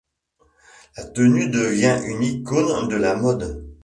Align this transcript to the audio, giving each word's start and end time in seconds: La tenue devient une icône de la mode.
La 0.97 1.03
tenue 1.05 1.49
devient 1.51 2.01
une 2.07 2.23
icône 2.23 2.87
de 2.87 2.95
la 2.95 3.15
mode. 3.15 3.71